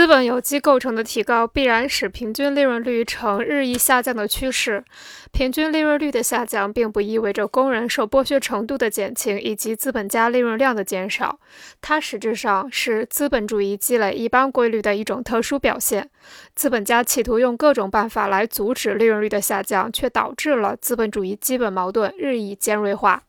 [0.00, 4.82] 资本有机构成的提高必然使平均利润率呈日益下降的趋势。
[5.30, 11.38] 平均利润率的下降并不意味着工人受剥削程度的减轻以及资本家利润量的减少。
[11.82, 16.08] 它实质上是资本主义积累一般规律的一种特殊表现。
[16.54, 23.24] 资本家企图用各种办法来阻止利润率的下降，却导致了资本主义基本矛盾日益尖锐化。